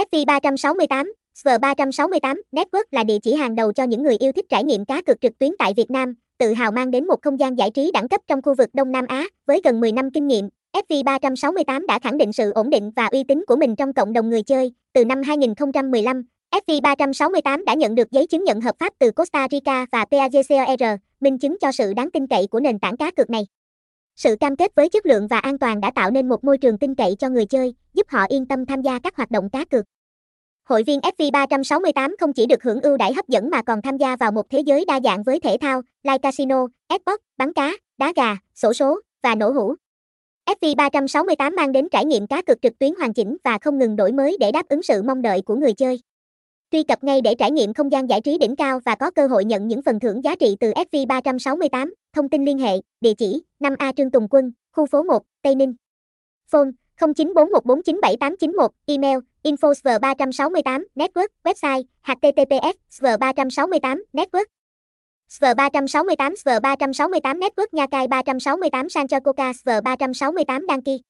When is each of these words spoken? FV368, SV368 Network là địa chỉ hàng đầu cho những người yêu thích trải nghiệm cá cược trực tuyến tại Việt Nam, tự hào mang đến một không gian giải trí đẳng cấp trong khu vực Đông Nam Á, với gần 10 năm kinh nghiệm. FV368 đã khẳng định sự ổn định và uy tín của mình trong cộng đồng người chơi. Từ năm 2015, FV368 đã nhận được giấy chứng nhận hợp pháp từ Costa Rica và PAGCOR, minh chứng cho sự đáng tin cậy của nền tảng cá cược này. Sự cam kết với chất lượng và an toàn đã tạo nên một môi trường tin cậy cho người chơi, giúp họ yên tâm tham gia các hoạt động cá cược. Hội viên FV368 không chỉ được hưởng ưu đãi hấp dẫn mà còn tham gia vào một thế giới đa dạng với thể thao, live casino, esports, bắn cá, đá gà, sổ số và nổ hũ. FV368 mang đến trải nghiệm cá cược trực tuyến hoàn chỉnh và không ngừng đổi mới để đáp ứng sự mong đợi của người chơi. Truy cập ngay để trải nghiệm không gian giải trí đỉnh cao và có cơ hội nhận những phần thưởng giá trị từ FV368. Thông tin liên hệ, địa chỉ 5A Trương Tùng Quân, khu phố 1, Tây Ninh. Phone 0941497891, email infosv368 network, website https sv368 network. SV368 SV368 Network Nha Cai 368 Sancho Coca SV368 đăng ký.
FV368, 0.00 1.12
SV368 1.44 2.40
Network 2.52 2.84
là 2.90 3.04
địa 3.04 3.18
chỉ 3.22 3.34
hàng 3.34 3.54
đầu 3.54 3.72
cho 3.72 3.84
những 3.84 4.02
người 4.02 4.16
yêu 4.20 4.32
thích 4.32 4.44
trải 4.48 4.64
nghiệm 4.64 4.84
cá 4.84 5.02
cược 5.02 5.20
trực 5.20 5.38
tuyến 5.38 5.50
tại 5.58 5.74
Việt 5.76 5.90
Nam, 5.90 6.14
tự 6.38 6.52
hào 6.52 6.72
mang 6.72 6.90
đến 6.90 7.06
một 7.06 7.22
không 7.22 7.40
gian 7.40 7.58
giải 7.58 7.70
trí 7.70 7.90
đẳng 7.92 8.08
cấp 8.08 8.20
trong 8.26 8.42
khu 8.42 8.54
vực 8.54 8.68
Đông 8.72 8.92
Nam 8.92 9.06
Á, 9.08 9.24
với 9.46 9.60
gần 9.64 9.80
10 9.80 9.92
năm 9.92 10.10
kinh 10.10 10.26
nghiệm. 10.26 10.48
FV368 10.72 11.86
đã 11.86 11.98
khẳng 11.98 12.18
định 12.18 12.32
sự 12.32 12.52
ổn 12.52 12.70
định 12.70 12.90
và 12.96 13.06
uy 13.06 13.24
tín 13.24 13.44
của 13.46 13.56
mình 13.56 13.76
trong 13.76 13.92
cộng 13.92 14.12
đồng 14.12 14.30
người 14.30 14.42
chơi. 14.42 14.72
Từ 14.92 15.04
năm 15.04 15.22
2015, 15.22 16.22
FV368 16.54 17.64
đã 17.64 17.74
nhận 17.74 17.94
được 17.94 18.10
giấy 18.10 18.26
chứng 18.26 18.44
nhận 18.44 18.60
hợp 18.60 18.74
pháp 18.78 18.92
từ 18.98 19.10
Costa 19.10 19.48
Rica 19.50 19.86
và 19.92 20.04
PAGCOR, 20.04 21.00
minh 21.20 21.38
chứng 21.38 21.56
cho 21.60 21.72
sự 21.72 21.94
đáng 21.94 22.10
tin 22.10 22.26
cậy 22.26 22.46
của 22.46 22.60
nền 22.60 22.78
tảng 22.78 22.96
cá 22.96 23.10
cược 23.10 23.30
này. 23.30 23.46
Sự 24.22 24.36
cam 24.40 24.56
kết 24.56 24.74
với 24.74 24.88
chất 24.88 25.06
lượng 25.06 25.26
và 25.26 25.38
an 25.38 25.58
toàn 25.58 25.80
đã 25.80 25.90
tạo 25.94 26.10
nên 26.10 26.28
một 26.28 26.44
môi 26.44 26.58
trường 26.58 26.78
tin 26.78 26.94
cậy 26.94 27.16
cho 27.18 27.28
người 27.28 27.46
chơi, 27.46 27.74
giúp 27.94 28.06
họ 28.08 28.26
yên 28.28 28.46
tâm 28.46 28.66
tham 28.66 28.82
gia 28.82 28.98
các 28.98 29.16
hoạt 29.16 29.30
động 29.30 29.50
cá 29.50 29.64
cược. 29.64 29.84
Hội 30.64 30.82
viên 30.82 31.00
FV368 31.00 32.14
không 32.20 32.32
chỉ 32.32 32.46
được 32.46 32.62
hưởng 32.62 32.80
ưu 32.80 32.96
đãi 32.96 33.14
hấp 33.14 33.28
dẫn 33.28 33.50
mà 33.50 33.62
còn 33.62 33.82
tham 33.82 33.96
gia 33.96 34.16
vào 34.16 34.32
một 34.32 34.50
thế 34.50 34.60
giới 34.60 34.84
đa 34.84 35.00
dạng 35.04 35.22
với 35.22 35.40
thể 35.40 35.56
thao, 35.60 35.82
live 36.02 36.18
casino, 36.18 36.66
esports, 36.88 37.22
bắn 37.36 37.52
cá, 37.52 37.72
đá 37.98 38.12
gà, 38.16 38.36
sổ 38.54 38.72
số 38.72 39.00
và 39.22 39.34
nổ 39.34 39.50
hũ. 39.50 39.74
FV368 40.46 41.54
mang 41.56 41.72
đến 41.72 41.88
trải 41.88 42.04
nghiệm 42.04 42.26
cá 42.26 42.42
cược 42.42 42.62
trực 42.62 42.78
tuyến 42.78 42.94
hoàn 42.94 43.12
chỉnh 43.12 43.36
và 43.44 43.58
không 43.58 43.78
ngừng 43.78 43.96
đổi 43.96 44.12
mới 44.12 44.36
để 44.40 44.52
đáp 44.52 44.68
ứng 44.68 44.82
sự 44.82 45.02
mong 45.02 45.22
đợi 45.22 45.42
của 45.42 45.56
người 45.56 45.72
chơi. 45.72 46.00
Truy 46.72 46.82
cập 46.82 47.04
ngay 47.04 47.20
để 47.20 47.34
trải 47.34 47.50
nghiệm 47.50 47.74
không 47.74 47.92
gian 47.92 48.08
giải 48.08 48.20
trí 48.20 48.38
đỉnh 48.38 48.56
cao 48.56 48.80
và 48.84 48.94
có 48.94 49.10
cơ 49.10 49.26
hội 49.26 49.44
nhận 49.44 49.68
những 49.68 49.82
phần 49.82 50.00
thưởng 50.00 50.24
giá 50.24 50.36
trị 50.36 50.56
từ 50.60 50.72
FV368. 50.72 51.90
Thông 52.12 52.28
tin 52.28 52.44
liên 52.44 52.58
hệ, 52.58 52.72
địa 53.00 53.14
chỉ 53.14 53.42
5A 53.60 53.92
Trương 53.92 54.10
Tùng 54.10 54.28
Quân, 54.30 54.52
khu 54.72 54.86
phố 54.86 55.02
1, 55.02 55.22
Tây 55.42 55.54
Ninh. 55.54 55.74
Phone 56.50 56.68
0941497891, 56.98 58.68
email 58.86 59.18
infosv368 59.42 60.84
network, 60.94 61.28
website 61.44 61.82
https 62.04 62.74
sv368 62.90 64.02
network. 64.12 64.44
SV368 65.30 66.34
SV368 66.34 67.38
Network 67.38 67.66
Nha 67.72 67.86
Cai 67.86 68.08
368 68.08 68.88
Sancho 68.88 69.20
Coca 69.20 69.52
SV368 69.52 70.66
đăng 70.66 70.82
ký. 70.82 71.02